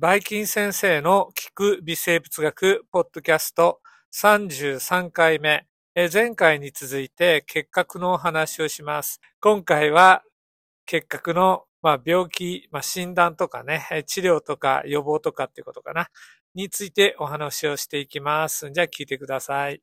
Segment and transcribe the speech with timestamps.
[0.00, 3.80] バイキン先生の聞く微生物学ポッドキャスト
[4.12, 5.68] 33回目。
[6.12, 9.20] 前回に続いて結核のお話をします。
[9.40, 10.24] 今回は
[10.84, 16.08] 結核の、まあ、病気、まあ、診断とかね、治療とか予防とかっていうことかな、
[16.56, 18.72] についてお話をしていきます。
[18.72, 19.80] じゃあ聞いてください。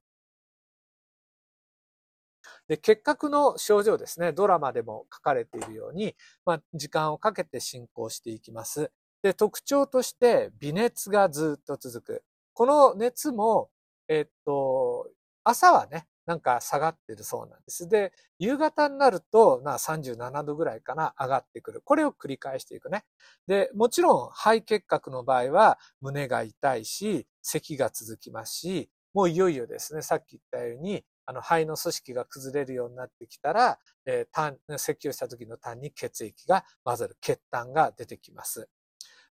[2.67, 6.15] で結核の症状ですね、ドラマでも書かれているように、
[6.45, 8.91] まあ、時間をかけて進行していきます。
[9.23, 12.23] で、特徴として微熱がずっと続く。
[12.53, 13.69] この熱も、
[14.07, 15.09] えっと、
[15.43, 17.89] 朝はね、なんか下がってるそうなんです。
[17.89, 21.81] で、夕方になると、まあ37度ぐらいかな、上がってくる。
[21.83, 23.03] これを繰り返していくね。
[23.47, 38.69] で、もちろん肺結核の場合は胸が痛いし、咳が続きますし、もういよいよですね、さっき言ったように、あの肺の組織が崩れるようになってきたら、えー、咳をした時の痰に血液が混ざる血痰が出てきます。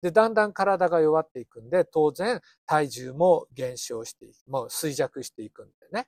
[0.02, 6.08] で、だんだん体が弱っていくんで、当然体重も減少していく、もう衰弱していくんでね。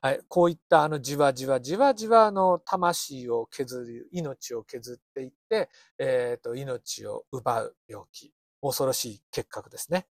[0.00, 8.32] はい、こういったあのじわじわじわじわの魂を削る、命を削っていって、えっ、ー、と、命を奪う病気。
[8.60, 10.06] 恐ろしい結核ですね。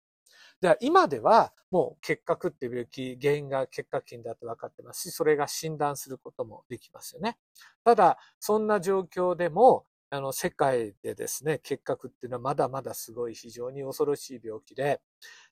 [0.61, 7.37] では今ではもう結核っていう病気、原因が結核菌だと分かってますし、それが診断することもできますよね。
[7.83, 15.01] ただ、そんな状況でも、あの、世界でですね、結核っていうのはまだまだすごい非常に恐ろしい病気で、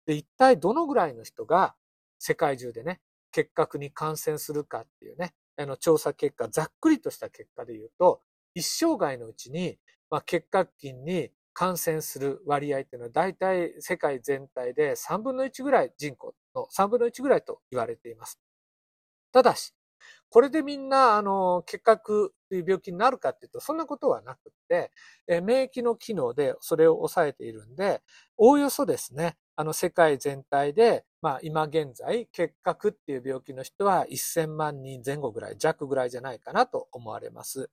[0.05, 1.75] で、一体どのぐらいの人が
[2.19, 8.21] 世界中でね、結核に感染するかっていうね、あの、調査結果、ざっくりとした結果で言うと、
[8.55, 9.77] 一生涯のうちに、
[10.09, 18.39] まあ、結核菌に感染する割合っていうのは大体世界全体で3分の1ぐらい人口の3分の1ぐらいと言われています。
[19.31, 19.73] ただし、
[20.29, 24.91] これでみんな、あの、結核という病気になるかっていうと、そんなことはなくって、
[25.27, 28.03] え免疫の機能でそれを抑えているんで、
[28.37, 37.71] おおよそですね、あの、世界全体で、まあ、今現在、結核っていう病気の人は1000万人前後ぐらい、弱ぐらいじゃないかなと思われます。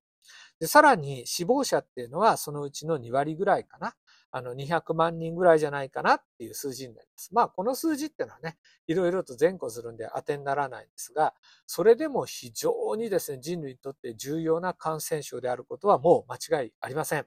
[0.58, 3.94] で、さらに死亡者っていうのはそのうちの2割ぐらいかな。
[4.32, 7.34] あの、200万人ぐらいじゃないかなっていう数字になります。
[7.34, 11.34] まあ、この数字っていうのはね、いろいろと前後するんで当てにならないんですが、
[11.66, 17.26] それでも非常にですね、人類にとって重要な感染症であることはもう間違いありません。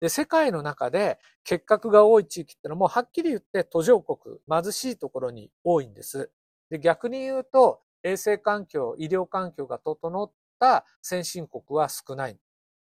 [0.00, 6.30] で、世界の中で結核が多い地域ってのもはっきり言って途上国、貧しいところに多いんです。
[6.70, 12.38] で、逆に言うと、衛生環境、医療環境が整った先進国は少ない。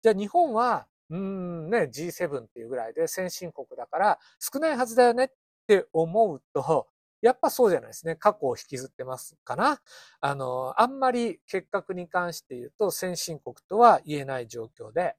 [0.03, 5.29] じゃあ日本はうん、ね、G7 っていうぐらいで先進国だから少ないはずだよねっ
[5.67, 6.89] て思うと、
[7.23, 8.15] やっぱそうじゃないですね。
[8.15, 9.81] 過去を引きずってますかな。
[10.21, 15.17] あの、あんまり結核に関して言うと先進国とは言えない状況で、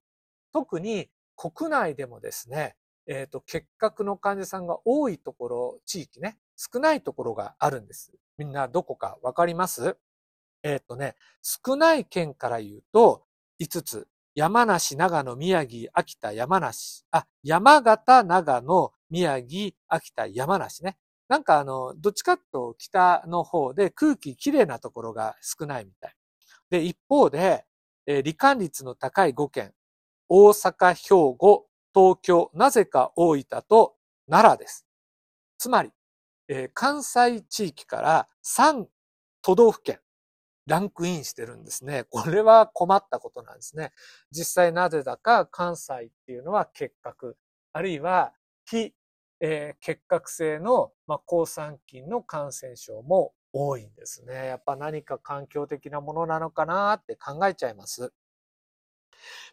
[0.54, 2.76] 特に国内でもですね、
[3.08, 8.14] えっ、ー、と、結核の患者さんが多いところ、地域ね、少ないところがあるんです。
[8.38, 9.98] みんなどこかわかります？
[10.64, 13.24] えっ、ー、とね、少ない県から言うと
[13.60, 17.04] 5つ、山梨、長野、宮城、秋田、山梨。
[17.10, 20.96] あ、山形、長野、宮城、秋田、山梨ね。
[21.28, 26.16] なんかあの、どっちかと北の方で空気きれいなところが少ないみたい。
[26.70, 27.66] で、一方で、
[28.06, 29.74] えー、罹患率の高い5県。
[30.30, 33.96] 大阪、兵庫、東京、なぜか大分と
[34.30, 34.86] 奈良です。
[35.58, 35.90] つまり、
[36.48, 38.86] えー、関西地域から3
[39.42, 40.00] 都道府県。
[40.68, 42.04] ランクインしてるんですね。
[42.10, 43.92] これは困ったことなんですね。
[44.32, 47.38] 実際なぜだか関西っていうのは結核、
[47.72, 48.34] あるいは
[48.66, 48.94] 非、
[49.40, 54.48] えー、結核性の、まあ、抗酸菌の感染症も多いんですね。
[54.48, 58.12] やっぱ何か環境的なものなのかなって考えちゃいます。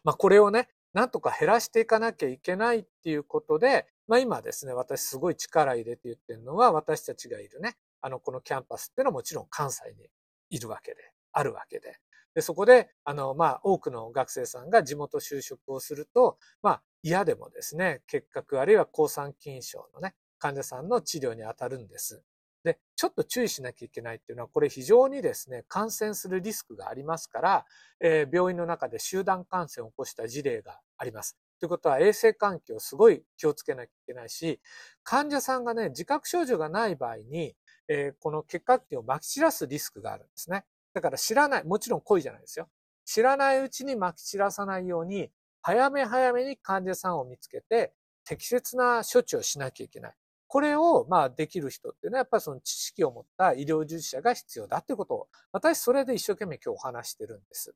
[0.03, 10.09] まあ、これをね、なんとか減らしていかなきゃいけないっていうことで、まあ、今ですね、私すごい力入れて言ってるのは、私たちがいるね、あの、このキャンパスっていうのはもちろん関西に
[10.49, 11.97] いるわけで、あるわけで。
[12.33, 22.23] で、そこで、あの、まあ、多くの学生さんが地元就職をすると、まあ、嫌でもですね、結核あるいは抗酸菌症のね、患者さんの治療に当たるんです。
[22.65, 27.65] で、ちょっと注意しなきゃいけないっていうのは、これ非常にですね、感染するリスクがありますから、
[28.01, 31.37] えー、病院の中で集団感染を起こした事例があります。
[31.59, 34.59] ということは衛生環境すごい気をつけなきゃいけないし、
[35.03, 37.55] 患者さんがね、自覚症状がない場合に、
[37.87, 40.65] えー、この結核菌を撒き散らすリスクがあるんですね。
[40.93, 42.69] だから知らない、もちろん濃いじゃないですよ。
[43.05, 47.93] 知らないうちに撒き散らさないように、早め早めに患者さんを見つけて、
[48.23, 50.13] 適切な処置をしなきゃいけない。
[50.47, 57.75] これを、まあ、できる人っていうのは、やっぱりその知識を持った医療従事者が必要だっていうことを、私それで一生懸命今日お話してるんです。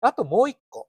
[0.00, 0.88] あともう一個。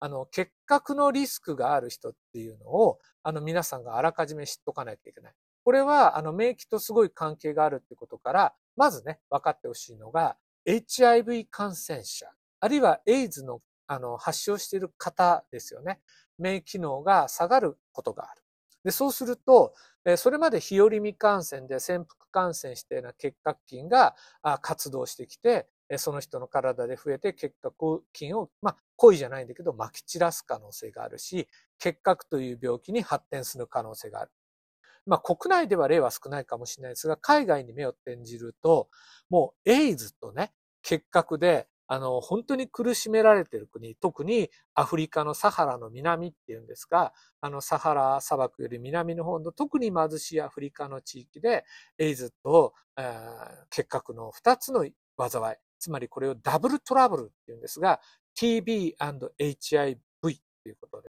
[0.00, 5.34] あの、結核のリスクがある人っていうのを、あの、皆さんがあらかじめ知っとかないといけない。
[5.68, 12.24] これは、あの、免疫とすごい関係があるってことから、まずね、分かってほしいのが、HIV 感染者、
[12.58, 16.00] あるいはエイズの、あの、発症している方ですよね。
[16.38, 18.42] 免疫機能が下がることがある。
[18.82, 19.74] で、そうすると、
[20.16, 24.16] それまで日和未感染で潜伏感染している結核菌が
[24.62, 25.68] 活動してきて、
[25.98, 31.46] その人の体で増えて結核菌を、まあ、故意じゃないんだけど、撒き散らす可能性があるし、
[31.78, 34.30] 結核という病気に発展する可能性がある。
[35.08, 38.88] まあ、国内では例は少ないかもしれないですが、海外に目を転じると、
[39.30, 40.52] もうエイズとね、
[40.82, 51.64] 結核であの、本当に苦しめられている国、特にアフリカのサハラの南っていうんですが、あの、サハラ砂漠より南の方の特に貧しいアフリカの地域で、
[51.96, 54.86] エイズと、えー、結核の二つの
[55.18, 58.00] 災い、つまりこれをダブルトラブルっていうんですが、
[58.38, 61.10] TB&HIV ということで、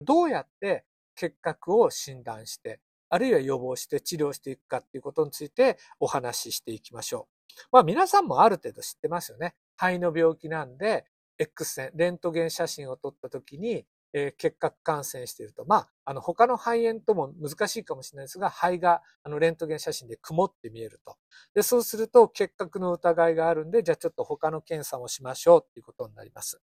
[0.00, 0.84] どうやって
[1.16, 2.80] 結核を診断して、
[3.12, 7.54] あるいは予防して治療していくかっていうことについてお話ししていきましょう。
[7.70, 9.54] まあ皆さんもある程度知ってますよね。
[9.76, 11.04] 肺の病気なんで、
[11.38, 15.66] X 線、レントゲン写真を撮った時に、えー、結核感染していると。
[15.66, 21.16] まあ、あの、他の肺炎とも難しいかもしれないですが、肺が、あの、レントゲン写真で曇って見えると。
[21.54, 26.60] で、そうすると、結核の疑いがあるんで、じゃあちょっと他の検査もしましょうっていうことになります。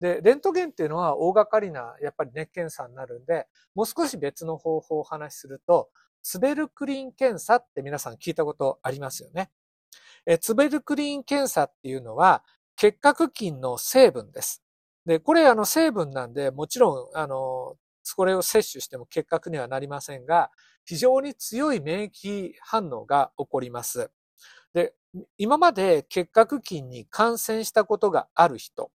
[0.00, 5.88] で、レントゲンっていうのは大掛かりな、やっぱりね、検査になるんで、もう少し別の方法をお話しすると、
[6.22, 9.50] ツベルクリーン検査って皆さん聞いたことありますよね。
[10.26, 12.42] えツベルクリーン検査っていうのは、
[12.76, 14.62] 結核菌の成分です。
[15.06, 17.76] で、これあの成分なんで、もちろん、あの、
[18.16, 20.50] これを摂取しても結核にはなりませんが、
[20.84, 24.10] 非常に強い免疫反応が起こります。
[24.74, 24.94] で、
[25.38, 28.90] 今まで結核菌に感染したことがある人、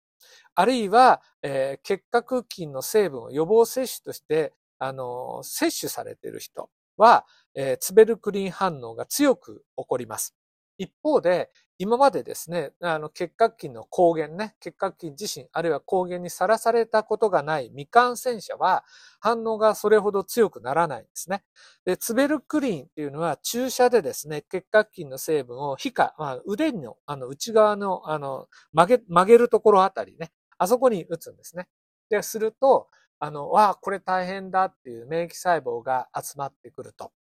[0.55, 7.25] あるいは、えー、結核菌の成分を予防接種として、あの、摂取されている人は、
[7.55, 10.35] えー、ツベルクリン反応が強く起こります。
[10.77, 11.49] 一方で、
[11.81, 18.83] 今までですね、あの、結核菌の抗原ね、結核菌自身、あるいは抗原にさらされたことがない未感染者は、
[19.21, 21.41] 反応がそれほど強くならないんですね。
[21.85, 31.69] で、ツベルクリーンっていうのは注射でですね、結核菌の成分を皮下、まあ、腕の、あの、内側の、あの、曲げ、曲げるところあたりね、あそこに打つんですね。
[32.09, 32.89] で、すると、
[33.19, 37.13] あの、わあ、これ大変だっていう免疫細胞が集まってくると。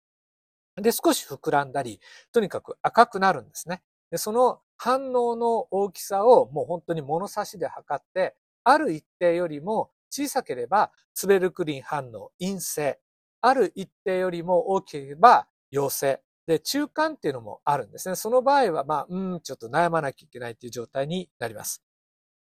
[0.77, 1.99] で、少し膨らんだり、
[2.31, 3.83] とにかく赤くなるんですね。
[4.11, 12.99] で、その反応の大きさをもう本当に物差しで測って、ある一定よりも小さければツベルクリン反応陰性。
[13.41, 16.21] ある一定よりも大きければ陽性。
[16.47, 18.15] で、中間っていうのもあるんですね。
[18.15, 21.83] その場合は、まあ、うん、ちょっと悩まなきゃいけないっていう状態になります。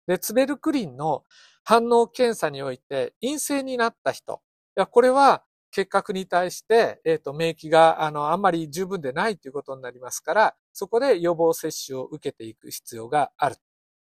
[0.07, 1.23] で、ツベルクリンの
[1.63, 4.41] 反応検査において陰性になった人。
[4.77, 5.43] いや、これは
[5.75, 13.57] 結核に対して、えっ、ー、と、免疫が、あの、あんまり十分でないということになりますから、そこで予防接種を受けていく必要がある。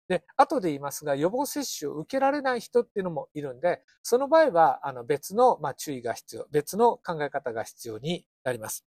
[0.06, 8.84] で、後で言いますが、予防接種を受けられない人っていうのもいるんで、その場合は、あの、別の、まあ、注意が必要、別の考え方が必要になります。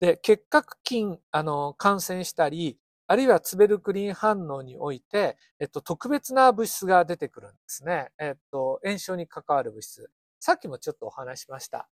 [0.00, 2.76] で、結核菌、あの、感染したり、
[3.06, 8.10] あるいはツベルクリン反応において、えっと、特別な物質が出てくるんですね。
[8.18, 10.10] えっと、炎症に関わる物質。
[10.44, 11.88] さっきもちょっとお話しました。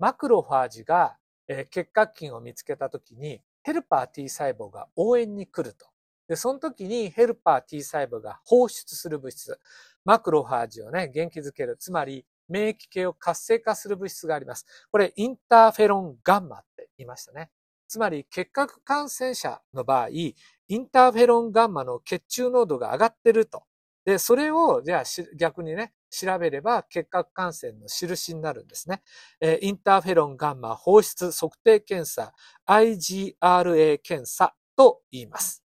[0.00, 5.86] マクロファージが、え結核菌を見つけたときに、ヘルパー T 細胞が応援に来ると。
[6.26, 9.56] で、その時にヘルパー T 細胞が放出する物質、
[10.04, 11.76] マクロファージをね、元気づける。
[11.76, 14.66] つまり、免疫系を活性化する物質があります。
[14.90, 17.52] これ、インターフェロンガンマって言いましたね。
[17.86, 20.34] つまり、結核感染者の場合、イ
[20.72, 23.62] ンターフェロンガンマの血中濃度が上がってると。
[24.04, 25.04] で、それを、じゃあ
[25.36, 29.02] 逆にね、調べれば結核感染の印になるんですね。
[29.40, 32.32] えインターフェロンガンマ放出測定検査
[32.66, 35.64] IGRA 検査と言います。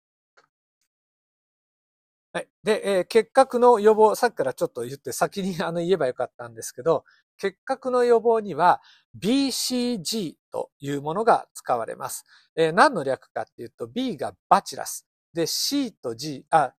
[2.33, 2.49] はい。
[2.63, 7.05] で、えー、結核の予防、さっきからちょっと言って先にあの言えばよかったんですけど、
[7.39, 8.81] 結核の予防には
[9.19, 12.25] BCG というものが使われます。
[12.57, 15.07] えー、何の略かっていうと B がバチラス。
[15.35, 16.73] で、C と G、あ、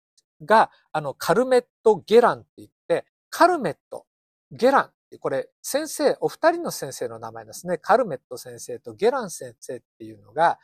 [0.46, 2.70] が、あの、カルメット・ゲランって言っ、
[3.32, 4.06] カルメット、
[4.52, 7.78] ゲランこれ、先生、お二人の先生の名前ですね。
[7.78, 10.58] カルメット先生とゲラン先生っていうのが、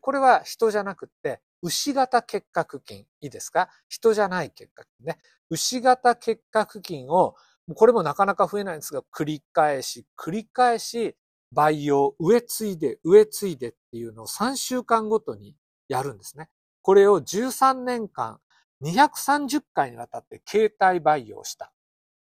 [0.00, 3.00] これは人じゃなくて、牛型結核菌。
[3.20, 3.68] いいですか？
[3.88, 5.18] 人じゃない結核菌ね。
[5.50, 7.34] 牛型結核菌を、
[7.74, 11.14] これもなかなか増えないんですが、繰り返し、繰り返し、
[11.52, 15.56] 培養、植え継いで、植え継いでっていうのを3週間ごとに
[15.88, 16.48] やるんですね。
[16.80, 18.40] これを13年間
[18.82, 21.70] 230回にわたって形態培養した。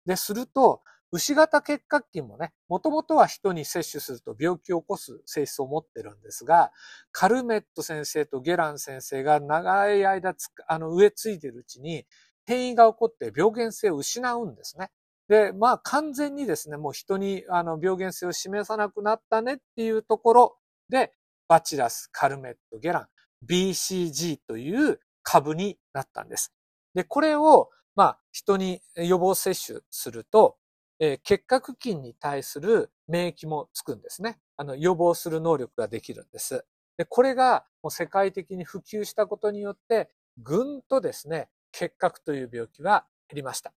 [0.07, 6.71] で、すると、牛型結核菌もね、もともとは人に摂取すると病気を起こす性質を持ってるんですが、
[7.11, 10.35] カルメット先生とゲラン先生が長い間
[10.67, 12.05] あの、植え付いてるうちに
[12.45, 14.89] 変異が起こって病原性を失うんですね。
[15.29, 20.57] で、まあ完全にですね、もう人にあの病原性を示さなくなったねっていうところ
[20.89, 21.13] で、
[21.47, 23.07] バチラス、カルメット、ゲラン、
[23.49, 26.53] BCG という株になったんです。
[26.93, 30.55] で、これを、まあ、人に予防接種すると、
[30.99, 34.39] えー、結核菌に対する免疫もつくんですね。
[34.55, 36.63] あの、予防する能力ができるんです。
[36.95, 43.73] で、これがもう世界的に普及したことによって、ぐんとですね、結核という病気は減りました。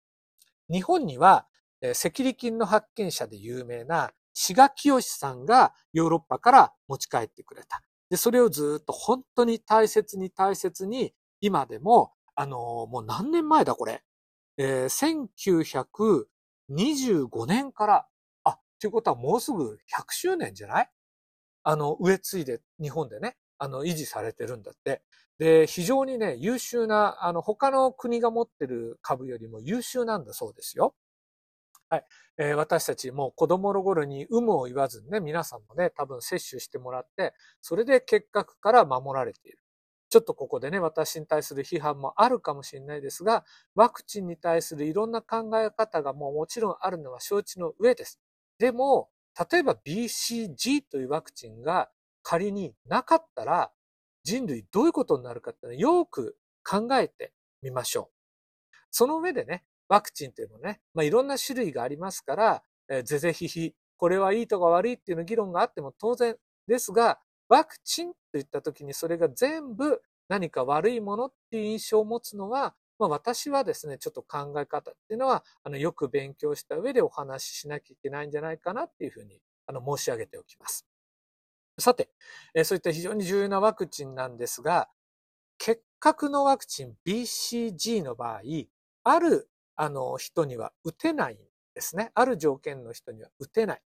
[0.70, 1.48] 日本には、
[1.82, 7.82] えー、赤痢菌の発見者で有名な志賀清さんがヨーロッパから持ち帰ってくれた。
[8.10, 14.04] で、それをずっと本当に大切に大切に、今でも、あのー、もう何年前だこれ。
[14.60, 14.90] えー、
[16.72, 18.08] 1925年から、
[18.46, 20.92] あ、ということはもうすぐ100周年じゃない？
[21.64, 25.04] あの、植え継いで日本でね、あの、維持されてるんだって。
[25.40, 30.96] で、非常にね、優秀な、あの、他の国が持ってる株よりも優秀なんだそうですよ。
[31.90, 32.06] はい。
[32.40, 39.59] えー、私たちも子供の頃に有無を言わずにね、皆さんもね、多分接種してもらって、それで結核から守られている。
[40.10, 48.20] ちょっとここでね、私に対する批判もあるかもしれないですが、ワクチンに対するいろんな考え方がもうもちろんあるのは承知の上です。
[48.58, 49.10] でも、
[49.52, 51.90] 例えば BCG というワクチンが
[52.24, 53.72] 仮になかったら、
[54.24, 56.38] 人類どういうことになるかっていうのをよく
[56.68, 58.76] 考えてみましょう。
[58.92, 66.36] その上でね、ワクチンっていうのね、まあ、いろんな種類がありますから、えー、ぜぜひひ、これはいいとか悪いっていうの議論があっても当然
[66.68, 80.86] ですが、ワクチンと言った時にそれが全部何か悪いものっていう印象を持つのは、まあ、私はですね、ちょっと考え方っていうのは、あの、よく勉強した上でお話ししなきゃいけないんじゃないかなっていうふうに、あの、申し上げておきます。
[81.80, 82.10] さて、
[82.54, 84.90] え、そういった非常に重要なワクチンなんですが、
[85.58, 88.42] 結核のワクチン BCG の場合、
[89.04, 91.38] あるあの、人には打てないん
[91.74, 92.12] ですね。
[92.14, 93.82] ある条件の人には打てない。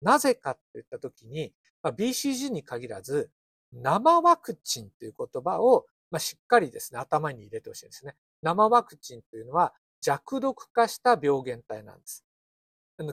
[0.00, 1.52] なぜかって言ったときに、
[1.84, 3.30] まあ、BCG に限らず、
[3.72, 8.16] 生ワクチンという言葉を、まあ、しっかりですね、頭に入れてほしいんですね。
[8.42, 12.24] 生ワクチンというのは弱毒化した病原体なんです。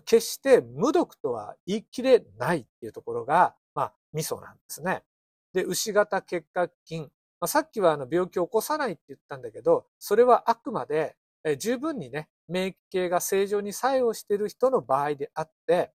[0.06, 5.04] 決して無毒とは言い切れないっていうところが、まあ、ミソなんですね。
[5.54, 7.04] で、牛型結核菌。
[7.40, 11.18] まあ、さっきはあの病気を起こさないって言ったんだけど、それはあくまで
[11.58, 15.92] 十分にね、免疫系が正常に作用している人の場合であって、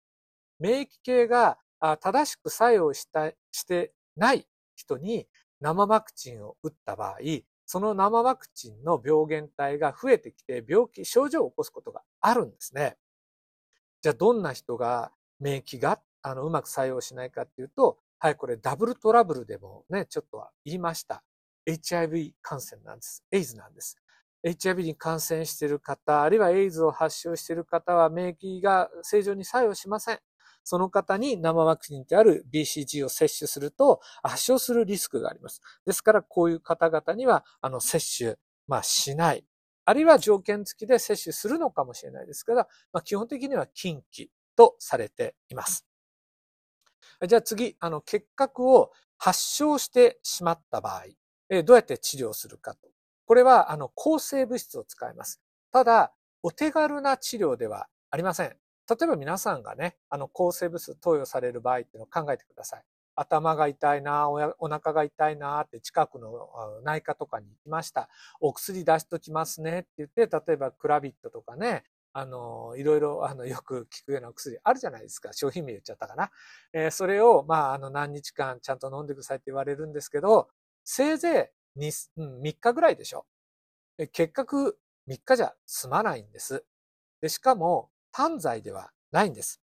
[0.59, 5.27] 免疫系が正しく作用したしてない人に
[5.61, 7.17] 生ワクチンを打った場合、
[7.65, 12.97] その生ワクチンの病原体が増えてきて病気、症状を起こすことがあるんですね。
[14.01, 21.23] じゃあどんな人が免疫があのうまく作用しないかっていうと、はい、これダブルトラブルでもね、ちょっとは言いました。
[21.67, 23.23] HIV 感染なんです。
[23.31, 23.97] エイズなんです。
[24.43, 30.19] HIV に感染している方、あるいはエイズを発症している方は免疫が正常に作用しません。
[30.67, 35.61] その方に生ワクチンである BCG を接種すると発症するリスクがあります。
[35.85, 38.35] ですからこういう方々にはあの接種、
[38.67, 39.45] まあ、しない。
[39.85, 45.85] あるいは条件付きで接種するのかもしれないですから、まあ、基本的には禁忌とされています。
[47.25, 51.05] じゃあ次、あの結核を発症してしまった場合、
[51.49, 52.87] えどうやって治療するかと
[53.27, 55.41] これは、あの、抗生物質を使います。
[55.73, 58.55] ただ、お手軽な治療ではありません。
[58.89, 62.83] 例えば皆さんがね、あの、抗生物質投与される場合っていうのを考えてください。
[63.15, 66.49] 頭が痛いな、お腹が痛いなって近くの
[66.83, 68.09] 内科とかに行きました。
[68.39, 75.33] お薬出しときますねって言って、例えばクラビットとかね、あの、いろいろ、あの、よく効くようなお薬あるじゃないですか。
[75.33, 76.31] 商品名言っちゃったかな。
[76.73, 80.49] えー、それを、まあ、あの、何日間ちゃんと飲んでくださいって言われるんですけど、
[80.83, 83.25] せいぜに、うん、3日ぐらいでしょ。
[84.11, 86.65] 結核3日じゃ済まないんです。
[87.21, 89.61] で、しかも単剤ではないんです。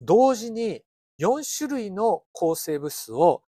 [0.00, 0.82] 同時に
[1.18, 3.42] 4種類の抗生物質を、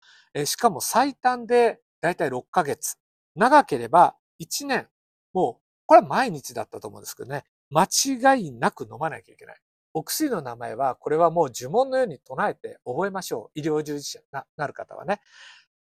[0.45, 2.97] しかも最短でだいたい6ヶ月。
[3.35, 4.89] 長ければ1年。
[5.33, 7.45] もう、これは毎日だったと思うんですけどね。
[7.71, 9.57] 間違いなく飲まなきゃいけない。
[9.95, 13.61] お薬の名前は、これはもう呪文のように唱えて覚えましょう。
[13.61, 14.27] 医療従事者に
[14.57, 15.21] なる方はね。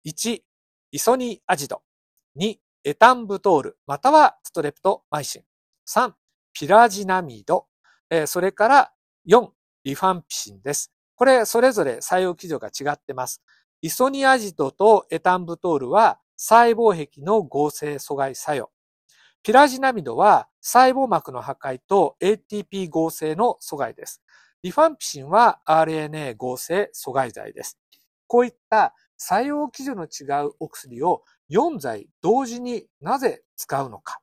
[0.06, 0.44] 1、
[0.92, 1.82] イソニアジド。
[2.38, 5.44] 2、エタンブトール、またはストレプトマイシン。
[5.88, 6.14] 3、
[6.54, 7.69] ピラジナミド。
[8.28, 8.92] それから
[9.28, 9.50] 4、
[9.84, 10.92] リファンピシンです。
[11.16, 13.42] これ、それぞれ作用基準が違ってます。
[13.82, 18.72] イソニアジドとエタンブトールは細胞壁の合成阻害作用。
[19.42, 24.22] ピラジナミドは細胞膜の破壊と ATP 合成の阻害です。
[24.64, 27.78] リファンピシンは RNA 合成阻害剤です。
[28.28, 34.20] こういった作用基準の違うお薬を4剤同時になぜ使うのか。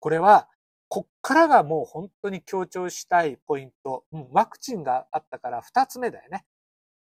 [0.00, 0.48] これは、
[0.96, 4.06] こっからがもう本当に強調したいポイント。
[4.12, 6.46] うん、ワクチンがあったから2つ目だよね。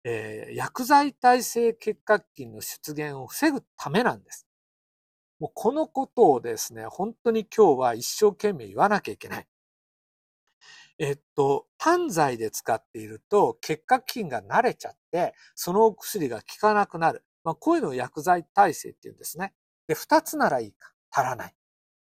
[0.04, 4.46] えー、薬剤耐性結核菌の出現を防ぐためなんです。
[5.38, 9.46] もうこのことをですね、本当に今日は一生懸命言わなきゃいけない。
[10.98, 17.22] えっと、単剤で使っていると結核菌が慣れちゃって、そのお薬が効かなくなる。
[17.44, 19.52] まあ、こういうのを薬剤耐性って言うんですね。
[19.88, 21.54] で、二つならいいか、足らない。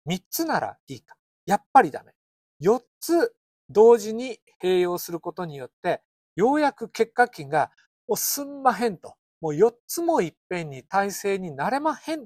[0.06, 1.16] 三つならいいか、
[1.50, 2.14] やっぱりダメ。
[2.60, 3.34] 四つ
[3.70, 6.04] 同時に併用することによって、
[6.36, 7.72] ようやく結核菌が、
[8.08, 9.16] もうすんまへんと。
[9.42, 12.26] もう四つもいっぺんに体制になれまへん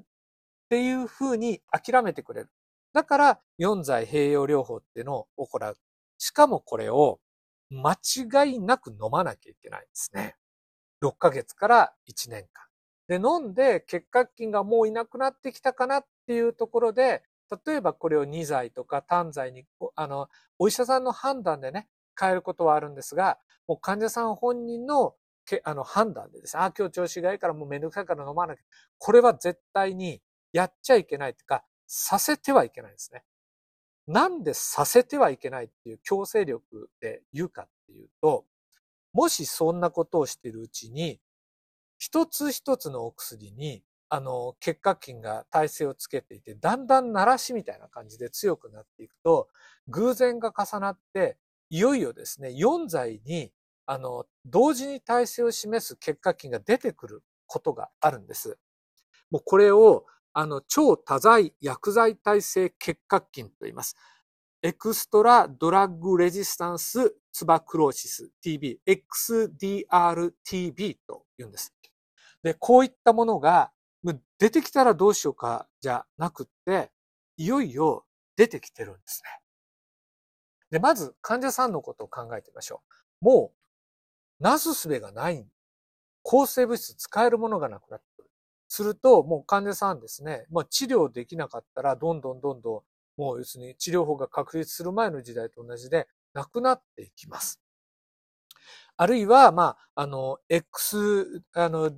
[0.68, 2.50] ていうふうに諦めてくれる。
[2.92, 5.76] だから四剤併用療法っていうのを行う。
[6.18, 7.18] しかもこれを
[7.70, 10.36] 間違いなく飲まなきゃいけないんですね。
[11.02, 12.64] 6ヶ月から1年間。
[13.08, 17.22] で、飲んで結核菌がもういなくなってきたかなっていうところで、
[17.66, 25.14] 例えばこれを2剤とか単剤に、あの、お医者さんの判断でね、変えることはあるんですが、もう患者さん本人の
[25.64, 28.62] あの判断でですね、あ、今日調子がいいからもうめんどくさいから飲まなきゃ。
[28.98, 30.22] これは絶対に
[30.52, 33.24] やっちゃいけないっていうか、させてはいけないですね。
[34.06, 38.46] なんでさせてはいけないっていう強制力で言うかっていうと、
[39.12, 41.20] もしそんなことをしているうちに、
[41.98, 43.82] 一つ一つのお薬に、
[44.14, 49.48] あの、結核菌が耐性をつけていて、だんだん鳴らしみたいな感じで強くなっていくと、
[49.88, 51.36] 偶然が重なって、
[51.68, 53.50] いよいよですね、4剤に、
[53.86, 58.56] あの、同時に耐性を示す結核菌が出てくることがあるんです。
[59.32, 63.96] もうこれを、あの、超多剤薬剤耐性結核菌と言います。
[64.62, 71.74] エクストラドラッグレジスタンスツバクローシス TB、XDRTB と言うんです。
[72.44, 73.72] で、こういったものが
[74.38, 76.90] 出てきたらどうしようかじゃなくって、
[77.36, 78.04] いよいよ
[78.36, 79.40] 出てきてるんですね。
[80.70, 82.82] で、まず患者さんのことを考えてみましょ
[83.22, 83.24] う。
[83.24, 83.52] も
[84.40, 85.46] う、なすすべがない。
[86.22, 88.30] 抗生物質使えるものがなくなってくる。
[88.68, 92.84] すると、もう患者さんですね、まあ治療できなかったら、どんどんどんど
[93.18, 97.60] ん、もう要するに治療法が確立する前の時代と同じで、なくなっていきます。
[98.96, 101.92] あるいは、まあ、あの、X、あの、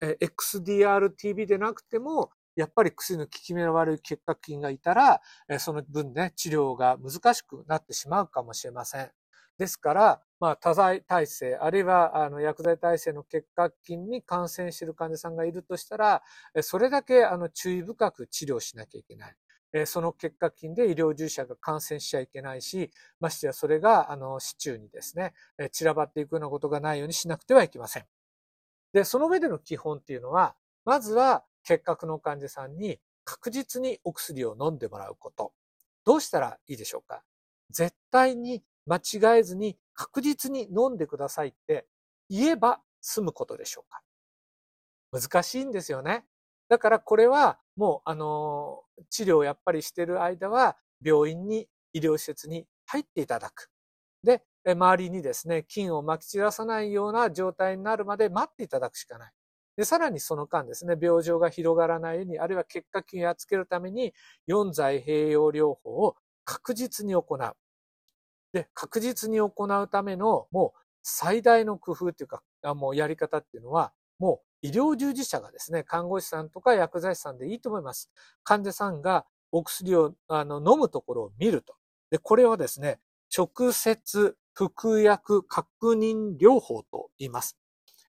[0.00, 5.20] XDR-TB でなくても、やっぱり薬の効き目の悪い結核菌がいたら、
[5.58, 9.10] その分ね、治療が難しくなってしまうかもしれません。
[9.58, 16.22] ですから、まあ、多剤耐性、あるいは、あの、薬剤耐性の結核菌に感染している患者さんがいるとしたら、
[16.62, 19.36] それだけ、あの、注意深く治療しなきゃいけない。
[19.86, 22.90] その結果菌で医療従事者が感染しちゃいけないし、
[23.20, 25.32] ましてやそれが、あの、市中にですね、
[25.70, 28.04] 散らばっていくようなことがないようにしなくてはいけません。
[28.92, 35.52] で、その上での基本っていうのは、まずは結核の患者さんに確実にお薬を飲んでもらうこと。
[36.04, 37.22] どうしたらいいでしょうか？
[37.70, 41.86] 絶対に間違えずに確実に飲んでくださいって
[42.28, 44.02] 言えば済むことでしょうか？
[45.12, 46.24] 難しいんですよね。
[46.68, 53.70] だからこれはもう、あの、治療をやっぱりしてる間は病院に医療施設に入っていただく。
[54.24, 59.32] で、周りにですね、菌を撒き散らさないような状態になるまで待っていただくしかない。
[59.76, 64.12] で、さらにその間ですね、病状が広がらないように、あるいは結果菌をやっつけるために、
[64.48, 67.56] 4剤併用療法を確実に行う。
[68.52, 72.42] で、確実に行うための、もう最大の工夫っていうか、
[72.74, 78.10] もうやり方っていうのは、もう医療従事者がですね、看護師さんとか薬剤師さんでいいと思います。
[78.44, 81.74] 患者さんがお薬をあの飲むところを見ると。
[82.10, 83.00] で、これをですね、
[83.36, 87.56] 直接服薬確認療法と言います。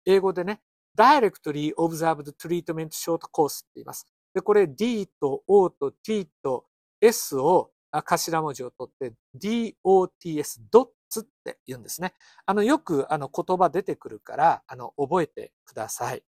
[0.05, 0.61] 英語でね、
[0.97, 4.07] Directly Observed Treatment Short Course って言います。
[4.33, 6.65] で、これ D と O と T と
[7.01, 12.13] S を頭文字を取って DOTS、ドッツって言うんですね。
[12.45, 16.23] あの、よくあの言葉出てくるから、あの、覚えてください。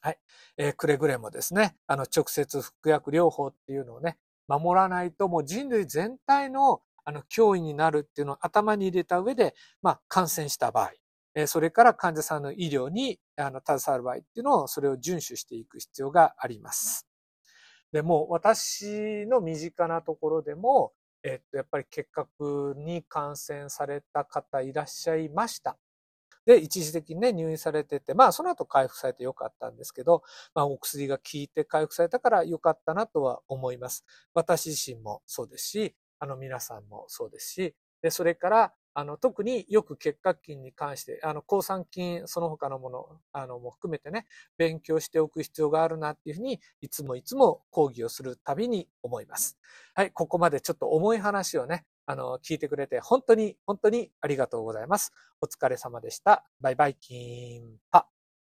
[0.00, 0.18] はい。
[0.58, 10.92] えー、くれぐれもですね、あの、直接服薬療法っていうのをね、守らないともう人類全体のあの、脅威になるっていうのを頭に入れた上で、まあ、感染した場合、
[11.36, 17.06] えそれから患者さんの医療に、あの、携わる場合っていうのを、それを遵守していく必要があります。
[17.92, 20.92] でも、私の身近なところでも、
[21.22, 25.78] えっと、やっぱり結核に感染された方いらっしゃいました。
[26.46, 30.22] で、一時的にね、入院されてて、まあ、その後回復されてよかったんですけど、
[30.54, 34.04] まあ、お薬が効いて回復されたからよかったなとは思います。
[34.32, 44.26] 私自身もそうですし、あの、皆さんもそうですし、で、それから、あの、特によく結核菌に関して、あの、抗酸菌、その他のもの、あの、も含めてね、
[44.56, 49.58] 勉強しておく必要があるなっていうふうに、いつもいつも講義をするたびに思います。
[49.94, 55.12] はい、ここまでちょっと重い話をね、あの、聞いてくれて、本当に、本当にありがとうございます。
[55.42, 56.46] お疲れ様でした。
[56.60, 58.15] バイバイキーンパ。